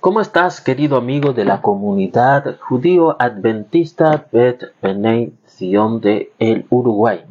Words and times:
¿Cómo 0.00 0.22
estás, 0.22 0.62
querido 0.62 0.96
amigo 0.96 1.34
de 1.34 1.44
la 1.44 1.60
comunidad 1.60 2.58
judío 2.58 3.20
adventista 3.20 4.24
Bet 4.32 4.72
de 4.80 6.32
el 6.38 6.66
Uruguay? 6.70 7.22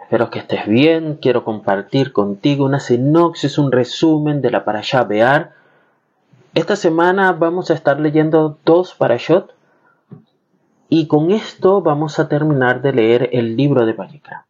Espero 0.00 0.30
que 0.30 0.38
estés 0.38 0.68
bien. 0.68 1.18
Quiero 1.20 1.42
compartir 1.42 2.12
contigo 2.12 2.64
una 2.64 2.78
sinopsis, 2.78 3.58
un 3.58 3.72
resumen 3.72 4.42
de 4.42 4.52
la 4.52 4.64
Parashá 4.64 5.02
Bear. 5.02 5.54
Esta 6.54 6.76
semana 6.76 7.32
vamos 7.32 7.68
a 7.72 7.74
estar 7.74 7.98
leyendo 7.98 8.56
dos 8.64 8.94
Parashot 8.94 9.56
y 10.88 11.08
con 11.08 11.32
esto 11.32 11.82
vamos 11.82 12.20
a 12.20 12.28
terminar 12.28 12.80
de 12.80 12.92
leer 12.92 13.30
el 13.32 13.56
libro 13.56 13.86
de 13.86 13.92
Vayikra. 13.92 14.46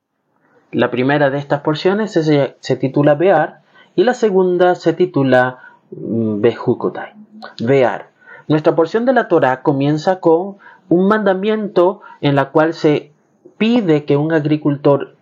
La 0.71 0.91
primera 0.91 1.31
de 1.31 1.39
estas 1.39 1.63
porciones 1.63 2.13
se, 2.13 2.57
se 2.61 2.77
titula 2.77 3.15
Bear 3.15 3.63
y 3.97 4.05
la 4.05 4.13
segunda 4.13 4.75
se 4.75 4.93
titula 4.93 5.64
Bejukotai. 5.97 7.13
Vear. 7.61 8.11
Nuestra 8.49 8.75
porción 8.75 9.05
de 9.05 9.13
la 9.13 9.29
Torah 9.29 9.63
comienza 9.63 10.21
con 10.21 10.57
un 10.89 11.09
mandamiento 11.09 12.03
en 12.21 12.35
la 12.35 12.51
cual 12.51 12.75
se 12.75 13.13
pide 13.57 14.05
que 14.05 14.17
un 14.17 14.33
agricultor 14.33 15.17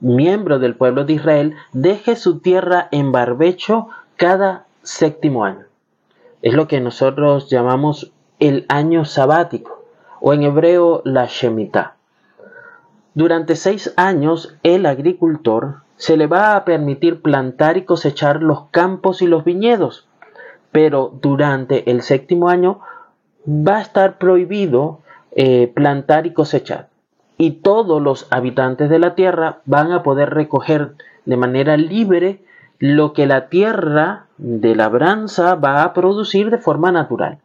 miembro 0.00 0.58
del 0.58 0.76
pueblo 0.76 1.04
de 1.04 1.14
Israel 1.14 1.54
deje 1.72 2.16
su 2.16 2.40
tierra 2.40 2.88
en 2.90 3.12
barbecho 3.12 3.88
cada 4.16 4.66
séptimo 4.82 5.44
año. 5.44 5.66
Es 6.42 6.54
lo 6.54 6.68
que 6.68 6.80
nosotros 6.80 7.48
llamamos 7.48 8.12
el 8.38 8.66
año 8.68 9.04
sabático 9.04 9.84
o 10.20 10.32
en 10.32 10.42
hebreo 10.42 11.02
la 11.04 11.26
Shemitah. 11.26 11.94
Durante 13.14 13.56
seis 13.56 13.94
años 13.96 14.56
el 14.62 14.86
agricultor 14.86 15.83
se 15.96 16.16
le 16.16 16.26
va 16.26 16.56
a 16.56 16.64
permitir 16.64 17.22
plantar 17.22 17.76
y 17.76 17.82
cosechar 17.84 18.42
los 18.42 18.64
campos 18.70 19.22
y 19.22 19.26
los 19.26 19.44
viñedos, 19.44 20.08
pero 20.72 21.12
durante 21.20 21.90
el 21.90 22.02
séptimo 22.02 22.48
año 22.48 22.80
va 23.46 23.78
a 23.78 23.82
estar 23.82 24.18
prohibido 24.18 25.00
eh, 25.32 25.70
plantar 25.74 26.26
y 26.26 26.32
cosechar. 26.32 26.88
Y 27.36 27.52
todos 27.62 28.00
los 28.00 28.26
habitantes 28.30 28.90
de 28.90 28.98
la 28.98 29.14
tierra 29.14 29.60
van 29.64 29.92
a 29.92 30.02
poder 30.02 30.30
recoger 30.30 30.94
de 31.24 31.36
manera 31.36 31.76
libre 31.76 32.40
lo 32.78 33.12
que 33.12 33.26
la 33.26 33.48
tierra 33.48 34.26
de 34.36 34.74
labranza 34.74 35.54
va 35.54 35.82
a 35.82 35.92
producir 35.92 36.50
de 36.50 36.58
forma 36.58 36.92
natural. 36.92 37.38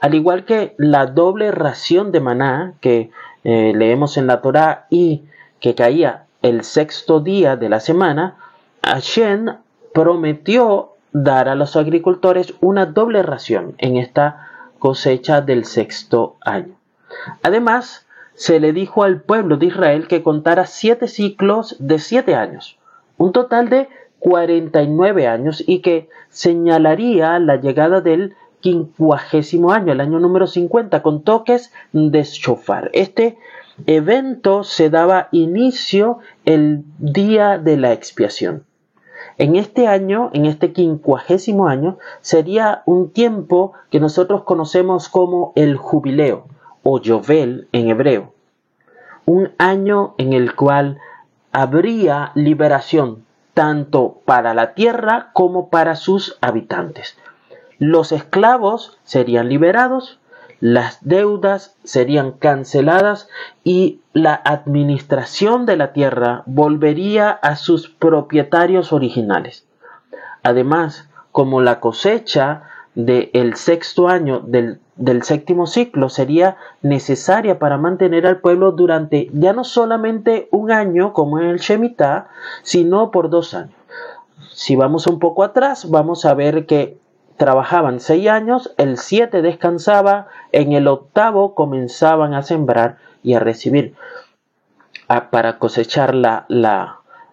Al 0.00 0.14
igual 0.14 0.44
que 0.44 0.74
la 0.78 1.06
doble 1.06 1.50
ración 1.50 2.12
de 2.12 2.20
maná 2.20 2.74
que 2.80 3.10
eh, 3.44 3.72
leemos 3.74 4.16
en 4.16 4.26
la 4.26 4.40
Torá 4.40 4.86
y 4.90 5.24
que 5.60 5.74
caía 5.74 6.24
el 6.42 6.62
sexto 6.62 7.20
día 7.20 7.56
de 7.56 7.68
la 7.68 7.80
semana, 7.80 8.36
Hashem 8.82 9.56
prometió 9.92 10.92
dar 11.12 11.48
a 11.48 11.54
los 11.54 11.76
agricultores 11.76 12.54
una 12.60 12.86
doble 12.86 13.22
ración 13.22 13.74
en 13.78 13.96
esta 13.96 14.48
cosecha 14.78 15.40
del 15.40 15.64
sexto 15.64 16.36
año. 16.40 16.74
Además, 17.42 18.06
se 18.34 18.60
le 18.60 18.72
dijo 18.72 19.02
al 19.02 19.20
pueblo 19.20 19.56
de 19.56 19.66
Israel 19.66 20.06
que 20.06 20.22
contara 20.22 20.66
siete 20.66 21.08
ciclos 21.08 21.76
de 21.80 21.98
siete 21.98 22.36
años, 22.36 22.78
un 23.16 23.32
total 23.32 23.68
de 23.68 23.88
49 24.20 25.26
años 25.26 25.62
y 25.66 25.80
que 25.80 26.08
señalaría 26.28 27.38
la 27.38 27.56
llegada 27.56 28.00
del 28.00 28.34
quincuagésimo 28.60 29.72
año, 29.72 29.92
el 29.92 30.00
año 30.00 30.18
número 30.18 30.46
50, 30.46 31.02
con 31.02 31.22
toques 31.22 31.72
de 31.92 32.22
shofar. 32.22 32.90
Este 32.92 33.38
evento 33.86 34.64
se 34.64 34.90
daba 34.90 35.28
inicio 35.32 36.18
el 36.44 36.84
día 36.98 37.58
de 37.58 37.76
la 37.76 37.92
expiación. 37.92 38.64
En 39.36 39.54
este 39.54 39.86
año, 39.86 40.30
en 40.32 40.46
este 40.46 40.72
quincuagésimo 40.72 41.68
año, 41.68 41.98
sería 42.20 42.82
un 42.86 43.10
tiempo 43.12 43.72
que 43.90 44.00
nosotros 44.00 44.42
conocemos 44.42 45.08
como 45.08 45.52
el 45.54 45.76
jubileo 45.76 46.48
o 46.82 47.00
Yovel 47.00 47.68
en 47.72 47.88
hebreo. 47.88 48.32
Un 49.26 49.52
año 49.58 50.14
en 50.18 50.32
el 50.32 50.54
cual 50.54 50.98
habría 51.52 52.32
liberación 52.34 53.24
tanto 53.54 54.20
para 54.24 54.54
la 54.54 54.74
tierra 54.74 55.30
como 55.32 55.68
para 55.68 55.96
sus 55.96 56.38
habitantes. 56.40 57.16
Los 57.78 58.12
esclavos 58.12 58.98
serían 59.04 59.48
liberados, 59.48 60.17
las 60.60 60.98
deudas 61.06 61.76
serían 61.84 62.32
canceladas 62.32 63.28
y 63.62 64.00
la 64.12 64.34
administración 64.34 65.66
de 65.66 65.76
la 65.76 65.92
tierra 65.92 66.42
volvería 66.46 67.30
a 67.30 67.56
sus 67.56 67.88
propietarios 67.88 68.92
originales. 68.92 69.66
Además, 70.42 71.08
como 71.30 71.60
la 71.60 71.78
cosecha 71.80 72.62
del 72.94 73.54
sexto 73.54 74.08
año 74.08 74.40
del, 74.40 74.80
del 74.96 75.22
séptimo 75.22 75.68
ciclo 75.68 76.08
sería 76.08 76.56
necesaria 76.82 77.60
para 77.60 77.78
mantener 77.78 78.26
al 78.26 78.40
pueblo 78.40 78.72
durante 78.72 79.30
ya 79.32 79.52
no 79.52 79.62
solamente 79.62 80.48
un 80.50 80.72
año 80.72 81.12
como 81.12 81.38
en 81.38 81.46
el 81.46 81.60
Shemitah, 81.60 82.28
sino 82.62 83.12
por 83.12 83.30
dos 83.30 83.54
años. 83.54 83.74
Si 84.52 84.74
vamos 84.74 85.06
un 85.06 85.20
poco 85.20 85.44
atrás, 85.44 85.88
vamos 85.88 86.24
a 86.24 86.34
ver 86.34 86.66
que 86.66 86.98
trabajaban 87.38 88.00
seis 88.00 88.28
años, 88.28 88.74
el 88.76 88.98
siete 88.98 89.40
descansaba, 89.40 90.26
en 90.52 90.72
el 90.72 90.88
octavo 90.88 91.54
comenzaban 91.54 92.34
a 92.34 92.42
sembrar 92.42 92.98
y 93.22 93.34
a 93.34 93.40
recibir 93.40 93.94
para 95.30 95.58
cosechar 95.58 96.14
la, 96.14 96.44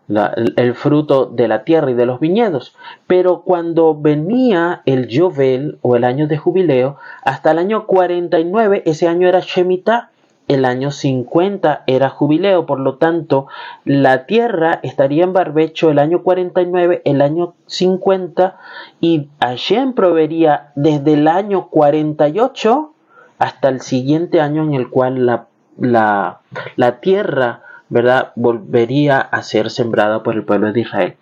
el 0.08 0.76
fruto 0.76 1.26
de 1.26 1.48
la 1.48 1.64
tierra 1.64 1.92
y 1.92 1.96
de 1.96 2.06
los 2.06 2.20
viñedos. 2.20 2.76
Pero 3.08 3.42
cuando 3.42 4.00
venía 4.00 4.82
el 4.86 5.08
Yovel 5.08 5.80
o 5.82 5.96
el 5.96 6.04
año 6.04 6.28
de 6.28 6.38
jubileo, 6.38 6.98
hasta 7.24 7.52
el 7.52 7.58
año 7.58 7.86
49, 7.86 8.84
ese 8.86 9.08
año 9.08 9.28
era 9.28 9.42
Shemitah, 9.42 10.12
el 10.48 10.66
año 10.66 10.92
50 10.92 11.84
era 11.88 12.10
jubileo, 12.10 12.66
por 12.66 12.80
lo 12.80 12.96
tanto, 12.96 13.48
la 13.84 14.26
tierra 14.26 14.80
estaría 14.84 15.24
en 15.24 15.34
barbecho 15.34 15.90
el 15.90 16.00
año 16.00 16.22
49, 16.22 17.02
el 17.04 17.22
año 17.22 17.56
50, 17.66 18.58
y 19.02 19.30
Hashem 19.40 19.94
proveería 19.94 20.72
desde 20.76 21.14
el 21.14 21.28
año 21.28 21.70
48 21.70 22.94
hasta 23.40 23.70
el 23.70 23.82
siguiente 23.82 24.40
año 24.40 24.64
en 24.64 24.76
el 24.76 24.90
cual 24.90 25.26
la, 25.26 25.48
la, 25.80 26.42
la 26.76 27.00
tierra 27.00 27.64
¿verdad? 27.90 28.32
volvería 28.36 29.20
a 29.20 29.42
ser 29.42 29.70
sembrada 29.72 30.22
por 30.22 30.36
el 30.36 30.46
pueblo 30.46 30.72
de 30.72 30.82
Israel. 30.82 31.16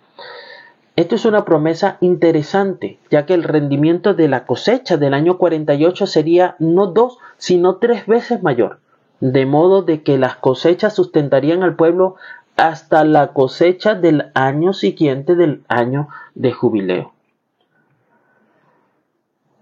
Esto 0.96 1.16
es 1.16 1.24
una 1.24 1.44
promesa 1.44 1.96
interesante, 2.00 3.00
ya 3.10 3.26
que 3.26 3.34
el 3.34 3.42
rendimiento 3.42 4.14
de 4.14 4.28
la 4.28 4.44
cosecha 4.44 4.96
del 4.96 5.12
año 5.12 5.38
48 5.38 6.06
sería 6.06 6.54
no 6.60 6.86
dos, 6.86 7.18
sino 7.36 7.76
tres 7.76 8.06
veces 8.06 8.42
mayor 8.44 8.78
de 9.24 9.46
modo 9.46 9.80
de 9.80 10.02
que 10.02 10.18
las 10.18 10.36
cosechas 10.36 10.94
sustentarían 10.94 11.62
al 11.62 11.76
pueblo 11.76 12.16
hasta 12.58 13.04
la 13.04 13.28
cosecha 13.28 13.94
del 13.94 14.30
año 14.34 14.74
siguiente 14.74 15.34
del 15.34 15.64
año 15.66 16.08
de 16.34 16.52
jubileo. 16.52 17.14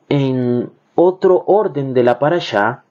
En 0.08 0.72
otro 0.96 1.44
orden 1.46 1.94
de 1.94 2.02
la 2.02 2.18
parashá, 2.18 2.82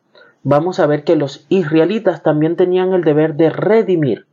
vamos 0.44 0.80
a 0.80 0.86
ver 0.86 1.04
que 1.04 1.18
los 1.18 1.46
israelitas 1.50 2.24
también 2.24 2.56
tenían 2.56 2.94
el 2.94 3.04
deber 3.04 3.36
de 3.36 3.50
redimir 3.50 4.26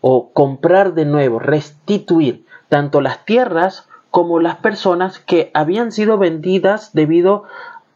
o 0.00 0.30
comprar 0.32 0.94
de 0.94 1.04
nuevo, 1.04 1.40
restituir 1.40 2.46
tanto 2.70 3.02
las 3.02 3.26
tierras 3.26 3.86
como 4.10 4.40
las 4.40 4.56
personas 4.56 5.18
que 5.18 5.50
habían 5.52 5.92
sido 5.92 6.16
vendidas 6.16 6.94
debido 6.94 7.44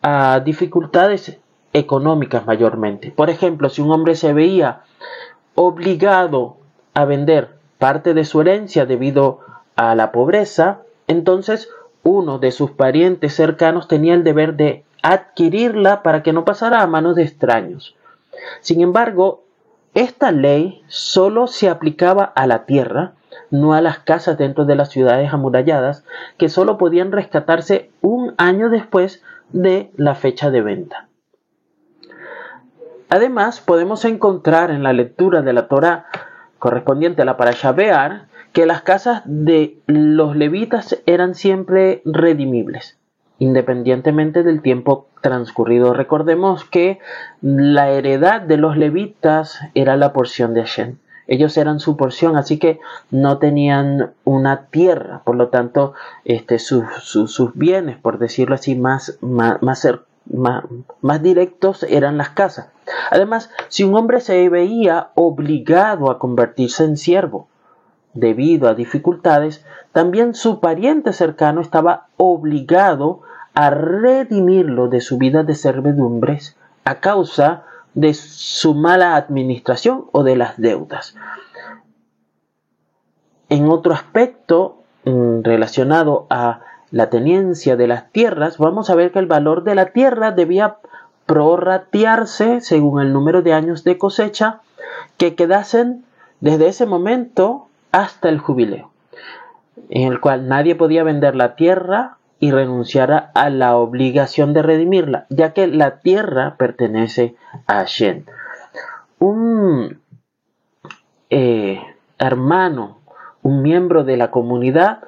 a 0.02 0.40
dificultades 0.40 1.39
económicas 1.72 2.46
mayormente. 2.46 3.10
Por 3.10 3.30
ejemplo, 3.30 3.68
si 3.68 3.82
un 3.82 3.90
hombre 3.90 4.14
se 4.14 4.32
veía 4.32 4.80
obligado 5.54 6.56
a 6.94 7.04
vender 7.04 7.56
parte 7.78 8.14
de 8.14 8.24
su 8.24 8.40
herencia 8.40 8.86
debido 8.86 9.40
a 9.76 9.94
la 9.94 10.12
pobreza, 10.12 10.82
entonces 11.06 11.68
uno 12.02 12.38
de 12.38 12.50
sus 12.50 12.70
parientes 12.70 13.34
cercanos 13.34 13.88
tenía 13.88 14.14
el 14.14 14.24
deber 14.24 14.54
de 14.56 14.84
adquirirla 15.02 16.02
para 16.02 16.22
que 16.22 16.32
no 16.32 16.44
pasara 16.44 16.82
a 16.82 16.86
manos 16.86 17.16
de 17.16 17.22
extraños. 17.22 17.96
Sin 18.60 18.80
embargo, 18.80 19.44
esta 19.94 20.32
ley 20.32 20.82
solo 20.88 21.46
se 21.46 21.68
aplicaba 21.68 22.24
a 22.24 22.46
la 22.46 22.64
tierra, 22.64 23.14
no 23.50 23.74
a 23.74 23.80
las 23.80 23.98
casas 23.98 24.38
dentro 24.38 24.64
de 24.64 24.76
las 24.76 24.90
ciudades 24.90 25.32
amuralladas, 25.32 26.04
que 26.38 26.48
solo 26.48 26.78
podían 26.78 27.12
rescatarse 27.12 27.90
un 28.00 28.34
año 28.38 28.70
después 28.70 29.22
de 29.52 29.90
la 29.96 30.14
fecha 30.14 30.50
de 30.50 30.62
venta. 30.62 31.09
Además, 33.10 33.60
podemos 33.60 34.04
encontrar 34.04 34.70
en 34.70 34.84
la 34.84 34.92
lectura 34.92 35.42
de 35.42 35.52
la 35.52 35.66
Torah 35.66 36.06
correspondiente 36.60 37.22
a 37.22 37.24
la 37.24 37.36
Parashá 37.36 37.72
Bear 37.72 38.28
que 38.52 38.66
las 38.66 38.82
casas 38.82 39.22
de 39.24 39.78
los 39.86 40.36
levitas 40.36 41.02
eran 41.06 41.34
siempre 41.34 42.02
redimibles, 42.04 42.98
independientemente 43.38 44.44
del 44.44 44.62
tiempo 44.62 45.08
transcurrido. 45.22 45.92
Recordemos 45.92 46.64
que 46.64 47.00
la 47.40 47.90
heredad 47.90 48.42
de 48.42 48.56
los 48.56 48.76
levitas 48.76 49.60
era 49.74 49.96
la 49.96 50.12
porción 50.12 50.54
de 50.54 50.62
Hashem. 50.62 50.96
ellos 51.26 51.56
eran 51.56 51.78
su 51.78 51.96
porción, 51.96 52.36
así 52.36 52.58
que 52.58 52.80
no 53.10 53.38
tenían 53.38 54.12
una 54.24 54.66
tierra, 54.66 55.22
por 55.24 55.36
lo 55.36 55.48
tanto, 55.48 55.94
este, 56.24 56.58
sus, 56.58 56.84
bienes, 57.54 57.98
por 57.98 58.18
decirlo 58.18 58.56
así, 58.56 58.74
más, 58.74 59.18
más, 59.20 59.62
más, 59.62 59.86
directos 61.20 61.82
eran 61.84 62.16
las 62.16 62.30
casas. 62.30 62.68
Además, 63.10 63.50
si 63.68 63.84
un 63.84 63.94
hombre 63.94 64.20
se 64.20 64.48
veía 64.48 65.10
obligado 65.14 66.10
a 66.10 66.18
convertirse 66.18 66.84
en 66.84 66.96
siervo 66.96 67.48
debido 68.14 68.68
a 68.68 68.74
dificultades, 68.74 69.64
también 69.92 70.34
su 70.34 70.60
pariente 70.60 71.12
cercano 71.12 71.60
estaba 71.60 72.08
obligado 72.16 73.22
a 73.54 73.70
redimirlo 73.70 74.88
de 74.88 75.00
su 75.00 75.18
vida 75.18 75.42
de 75.42 75.54
servidumbres 75.54 76.56
a 76.84 76.96
causa 76.96 77.64
de 77.94 78.14
su 78.14 78.74
mala 78.74 79.16
administración 79.16 80.06
o 80.12 80.22
de 80.22 80.36
las 80.36 80.56
deudas. 80.56 81.16
En 83.48 83.68
otro 83.68 83.92
aspecto 83.92 84.84
mm, 85.04 85.42
relacionado 85.42 86.26
a 86.30 86.60
la 86.90 87.10
tenencia 87.10 87.76
de 87.76 87.86
las 87.86 88.10
tierras, 88.10 88.58
vamos 88.58 88.90
a 88.90 88.94
ver 88.94 89.12
que 89.12 89.18
el 89.18 89.26
valor 89.26 89.64
de 89.64 89.74
la 89.74 89.86
tierra 89.86 90.32
debía 90.32 90.76
prorratearse 91.26 92.60
según 92.60 93.00
el 93.00 93.12
número 93.12 93.42
de 93.42 93.52
años 93.52 93.84
de 93.84 93.98
cosecha 93.98 94.60
que 95.16 95.34
quedasen 95.34 96.04
desde 96.40 96.68
ese 96.68 96.86
momento 96.86 97.68
hasta 97.92 98.28
el 98.28 98.38
jubileo, 98.38 98.90
en 99.90 100.10
el 100.10 100.20
cual 100.20 100.48
nadie 100.48 100.74
podía 100.74 101.04
vender 101.04 101.36
la 101.36 101.54
tierra 101.54 102.16
y 102.40 102.50
renunciar 102.50 103.30
a 103.34 103.50
la 103.50 103.76
obligación 103.76 104.54
de 104.54 104.62
redimirla, 104.62 105.26
ya 105.28 105.52
que 105.52 105.66
la 105.66 105.98
tierra 105.98 106.56
pertenece 106.56 107.36
a 107.66 107.84
Shen. 107.84 108.24
Un 109.18 110.00
eh, 111.28 111.80
hermano, 112.18 112.98
un 113.42 113.62
miembro 113.62 114.04
de 114.04 114.16
la 114.16 114.30
comunidad, 114.30 115.00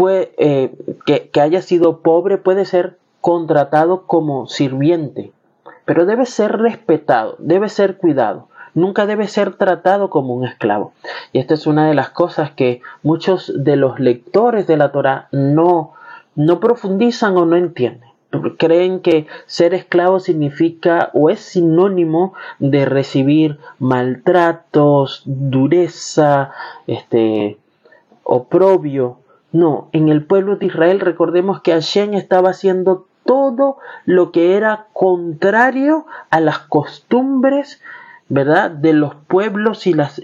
eh, 0.00 0.74
que, 1.06 1.28
que 1.28 1.40
haya 1.40 1.62
sido 1.62 2.00
pobre 2.00 2.38
puede 2.38 2.64
ser 2.64 2.98
contratado 3.20 4.06
como 4.06 4.46
sirviente, 4.46 5.32
pero 5.84 6.06
debe 6.06 6.26
ser 6.26 6.58
respetado, 6.58 7.36
debe 7.38 7.68
ser 7.68 7.98
cuidado 7.98 8.48
nunca 8.74 9.06
debe 9.06 9.28
ser 9.28 9.54
tratado 9.54 10.10
como 10.10 10.34
un 10.34 10.44
esclavo. 10.44 10.92
Y 11.32 11.38
esta 11.38 11.54
es 11.54 11.66
una 11.66 11.86
de 11.86 11.94
las 11.94 12.10
cosas 12.10 12.52
que 12.52 12.80
muchos 13.02 13.52
de 13.56 13.76
los 13.76 14.00
lectores 14.00 14.66
de 14.66 14.76
la 14.76 14.92
Torah 14.92 15.28
no, 15.32 15.92
no 16.34 16.60
profundizan 16.60 17.36
o 17.36 17.44
no 17.44 17.56
entienden. 17.56 18.10
Creen 18.56 19.00
que 19.00 19.26
ser 19.44 19.74
esclavo 19.74 20.18
significa 20.18 21.10
o 21.12 21.28
es 21.28 21.40
sinónimo 21.40 22.32
de 22.58 22.86
recibir 22.86 23.58
maltratos, 23.78 25.22
dureza, 25.26 26.50
este, 26.86 27.58
oprobio. 28.24 29.18
No, 29.52 29.88
en 29.92 30.08
el 30.08 30.24
pueblo 30.24 30.56
de 30.56 30.66
Israel 30.66 31.00
recordemos 31.00 31.60
que 31.60 31.72
Hashem 31.72 32.14
estaba 32.14 32.50
haciendo 32.50 33.06
todo 33.24 33.78
lo 34.04 34.32
que 34.32 34.56
era 34.56 34.86
contrario 34.92 36.06
a 36.30 36.40
las 36.40 36.58
costumbres, 36.58 37.80
¿verdad? 38.28 38.70
De 38.70 38.94
los 38.94 39.14
pueblos 39.14 39.86
y 39.86 39.92
las, 39.92 40.20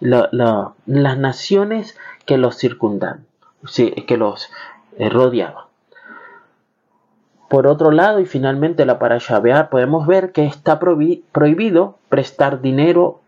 las 0.00 1.18
naciones 1.18 1.98
que 2.26 2.38
los 2.38 2.56
circundan, 2.56 3.26
que 4.06 4.16
los 4.16 4.50
eh, 4.96 5.08
rodeaban. 5.08 5.64
Por 7.50 7.66
otro 7.66 7.90
lado, 7.90 8.20
y 8.20 8.26
finalmente 8.26 8.86
la 8.86 9.00
para 9.00 9.18
chavear, 9.18 9.70
podemos 9.70 10.06
ver 10.06 10.30
que 10.30 10.46
está 10.46 10.78
prohibido 10.78 11.98
prestar 12.08 12.60
dinero 12.60 13.22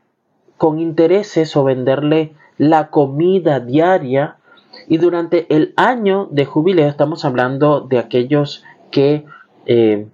con 0.58 0.79
intereses 0.79 1.56
o 1.56 1.65
venderle 1.65 2.32
la 2.56 2.87
comida 2.91 3.58
diaria. 3.58 4.37
Y 4.88 4.99
durante 4.99 5.46
el 5.55 5.75
año 5.76 6.29
de 6.31 6.44
jubileo 6.44 6.88
estamos 6.88 7.25
hablando 7.25 7.81
de 7.81 7.99
aquellos 7.99 8.64
que 8.90 9.25
eh, 9.67 10.06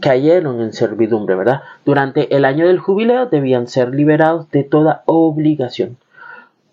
cayeron 0.00 0.60
en 0.60 0.72
servidumbre, 0.72 1.34
¿verdad? 1.34 1.62
Durante 1.84 2.34
el 2.34 2.44
año 2.44 2.66
del 2.66 2.78
jubileo 2.78 3.26
debían 3.26 3.68
ser 3.68 3.94
liberados 3.94 4.50
de 4.50 4.64
toda 4.64 5.02
obligación. 5.06 5.96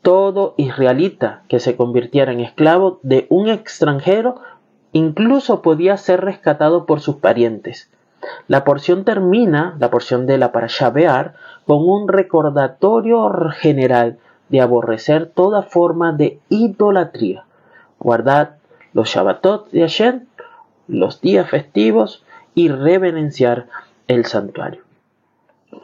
Todo 0.01 0.54
israelita 0.57 1.44
que 1.48 1.60
se 1.60 1.75
convirtiera 1.75 2.31
en 2.31 2.39
esclavo 2.39 3.00
de 3.04 3.27
un 3.30 3.50
extranjero 3.50 4.42
incluso 4.92 5.62
podía 5.62 5.98
ser 5.98 6.21
rescatado 6.21 6.86
por 6.86 7.01
sus 7.01 7.18
parientes. 7.18 7.89
La 8.48 8.63
porción 8.63 9.06
termina, 9.06 9.75
la 9.80 9.89
porción 9.89 10.25
de 10.25 10.38
la 10.38 10.51
para 10.51 10.68
con 11.66 11.88
un 11.88 12.07
recordatorio 12.07 13.30
general 13.51 14.18
de 14.50 14.62
aborrecer 14.62 15.28
toda 15.28 15.63
forma 15.63 16.12
de 16.12 16.40
idolatría. 16.50 17.46
Guardad 18.00 18.51
los 18.94 19.10
Shabbatot 19.10 19.69
de 19.72 19.81
Hashem, 19.81 20.25
los 20.88 21.22
días 21.22 21.50
festivos 21.50 22.24
y 22.56 22.69
reverenciar 22.69 23.68
el 24.07 24.25
santuario. 24.25 24.81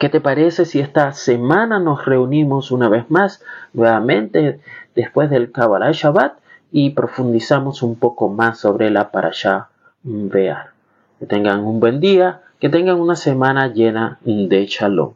¿Qué 0.00 0.08
te 0.08 0.20
parece 0.20 0.64
si 0.64 0.80
esta 0.80 1.12
semana 1.12 1.78
nos 1.78 2.04
reunimos 2.04 2.72
una 2.72 2.88
vez 2.88 3.08
más, 3.08 3.42
nuevamente 3.72 4.60
después 4.94 5.30
del 5.30 5.52
Kabbalah 5.52 5.92
Shabbat? 5.92 6.38
y 6.72 6.90
profundizamos 6.90 7.82
un 7.82 7.96
poco 7.96 8.28
más 8.28 8.58
sobre 8.58 8.90
la 8.90 9.10
Parashá 9.10 9.68
Bear. 10.02 10.72
Que 11.18 11.26
tengan 11.26 11.60
un 11.60 11.80
buen 11.80 12.00
día, 12.00 12.42
que 12.60 12.68
tengan 12.68 13.00
una 13.00 13.16
semana 13.16 13.68
llena 13.68 14.18
de 14.22 14.66
Shalom. 14.66 15.14